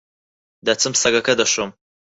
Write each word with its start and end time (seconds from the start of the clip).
دەچم 0.65 0.93
سەگەکە 1.01 1.33
دەشۆم. 1.41 1.71